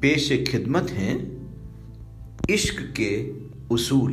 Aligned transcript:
पेश 0.00 0.46
खिदमत 0.48 0.90
हैं 0.90 1.34
इश्क 2.50 2.94
के 3.00 3.30
उसूल। 3.74 4.12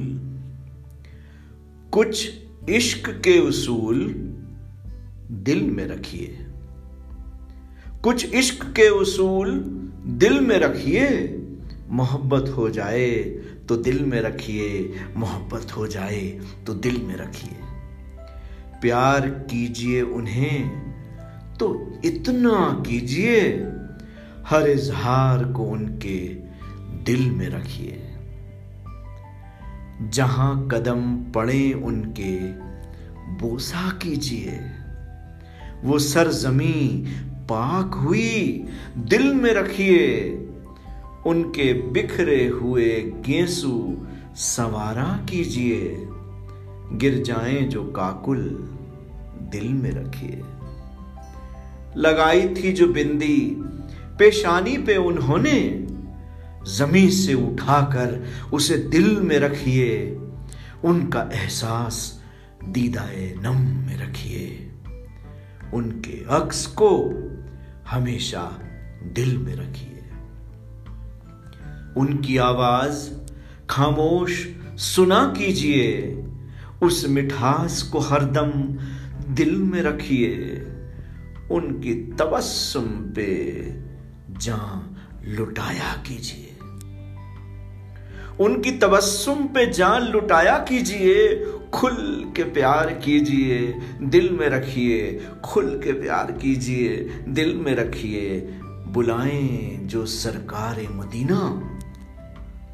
कुछ 1.92 2.32
इश्क 2.70 3.10
के 3.10 3.40
उसूल 3.40 4.14
दिल 5.32 5.72
में 5.72 5.88
रखिए। 5.88 6.38
कुछ 8.04 8.34
इश्क 8.34 8.66
के 8.66 8.90
उसूल 8.90 9.60
दिल 10.06 10.40
में 10.40 10.58
रखिए, 10.58 11.38
मोहब्बत 11.90 12.50
हो 12.50 12.70
जाए 12.70 13.16
तो 13.70 13.78
दिल 13.78 14.06
में 14.06 14.22
रखिए, 14.22 14.96
मोहब्बत 15.18 15.78
हो 15.78 15.88
जाए 15.88 16.40
तो 16.68 16.74
दिल 16.74 17.02
में 17.02 17.16
रखिए। 17.16 17.58
प्यार 18.82 19.30
कीजिए 19.30 20.02
उन्हें 20.02 20.91
तो 21.62 21.94
इतना 22.06 22.84
कीजिए, 22.88 23.42
हर 24.48 24.70
इजहार 24.70 25.46
को 25.46 25.64
उनके 25.64 26.28
दिल 27.04 27.32
में 27.32 27.50
रखिए। 27.50 28.04
जहाँ 30.10 30.68
कदम 30.68 31.32
पड़े 31.32 31.74
उनके, 31.74 32.40
बोसा 33.38 33.90
कीजिए। 33.90 34.60
वो 35.84 36.00
सरजमी 36.00 37.06
पाक 37.30 37.94
हुई, 37.94 38.66
दिल 38.98 39.34
में 39.34 39.54
रखिए। 39.54 40.32
उनके 41.26 41.74
बिखरे 41.74 42.48
हुए 42.48 43.02
गेसू 43.02 43.98
सवारा 44.36 45.26
कीजिए। 45.30 46.08
गिर 46.92 47.24
जाएँ 47.24 47.62
जो 47.62 47.84
काकुल 47.84 48.40
दिल 49.52 49.74
में 49.74 49.92
रखिए। 49.92 50.42
लगाई 51.98 52.50
थी 52.50 52.72
जो 52.72 52.88
बिंदी। 52.88 53.56
पेशानी 54.20 54.78
पे 54.78 54.98
उन्होंने 54.98 55.88
ज़मीन 56.72 57.10
से 57.10 57.34
उठाकर 57.34 58.26
उसे 58.54 58.78
दिल 58.78 59.18
में 59.18 59.40
रखिए। 59.40 60.18
उनका 60.84 61.30
एहसास 61.34 62.24
दीदाए 62.64 63.34
नम 63.38 63.58
में 63.86 64.08
रखिए। 64.08 64.72
उनके 65.74 66.26
अक्स 66.30 66.66
को 66.66 67.14
हमेशा 67.88 68.60
दिल 69.04 69.38
में 69.38 69.56
रखिए। 69.56 69.98
उनकी 71.98 72.38
आवाज़ 72.38 73.10
खामोश 73.70 74.48
सुना 74.78 75.34
कीजिए। 75.38 76.18
उस 76.84 77.06
मिठास 77.10 77.84
को 77.84 78.00
हरदम 78.00 78.52
दिल 79.34 79.56
में 79.56 79.82
रखिए। 79.82 80.66
उनकी 81.52 81.94
तबस्सुम 81.94 82.84
पे 82.84 83.56
जान 84.40 84.96
लुटाया 85.26 86.04
कीजिए। 86.08 86.48
उनकी 88.44 88.72
तबस्सुम 88.72 89.44
पे 89.44 89.72
जान 89.72 90.02
लुटाया 90.02 90.58
कीजिए, 90.58 91.46
खुल 91.74 92.32
के 92.36 92.44
प्यार 92.44 92.94
कीजिए, 92.94 93.80
दिल 94.02 94.30
में 94.32 94.50
रखिए, 94.50 95.22
खुल 95.44 95.82
के 95.84 95.92
प्यार 95.92 96.32
कीजिए, 96.32 97.10
दिल 97.28 97.56
में 97.56 97.76
रखिए, 97.76 98.40
बुलाएँ 98.88 99.80
जो 99.82 100.06
सरकार 100.06 100.88
मदीना। 100.92 101.68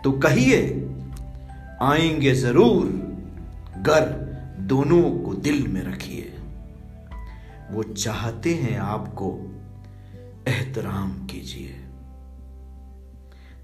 तो 0.03 0.11
कहिए, 0.11 0.89
आएँगे 1.81 2.33
ज़रूर 2.33 2.85
गर 3.81 4.27
दोनों 4.59 5.25
को 5.25 5.33
दिल 5.33 5.67
में 5.67 5.83
रखिए। 5.83 6.36
वो 7.71 7.83
चाहते 7.83 8.55
हैं 8.55 8.77
आपको। 8.77 9.39
एहतराम 10.47 11.25
कीजिए। 11.25 11.73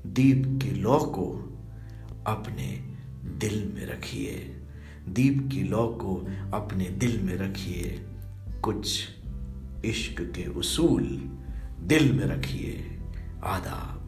दीप 0.05 0.59
की 0.63 0.71
लौ 0.71 0.99
को 0.99 1.53
अपने 2.28 2.95
दिल 3.38 3.72
में 3.75 3.85
रखिए। 3.85 4.61
दीप 5.09 5.50
की 5.51 5.63
लौ 5.63 5.88
को 5.88 6.28
अपने 6.53 6.85
दिल 6.85 7.22
में 7.22 7.35
रखिए। 7.35 8.05
कुछ 8.63 9.09
इश्क 9.85 10.22
के 10.22 10.49
उसूल 10.49 11.05
दिल 11.81 12.13
में 12.13 12.25
रखिए। 12.25 13.01
आदाब। 13.44 14.03